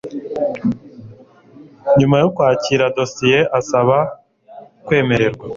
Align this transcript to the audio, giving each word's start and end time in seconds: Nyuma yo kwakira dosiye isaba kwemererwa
Nyuma 1.97 2.15
yo 2.23 2.27
kwakira 2.35 2.83
dosiye 2.97 3.39
isaba 3.59 3.97
kwemererwa 4.85 5.45